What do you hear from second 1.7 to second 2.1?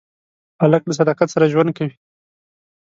کوي.